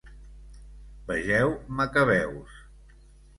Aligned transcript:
Vegeu 1.07 1.53
Macabeus. 1.67 2.51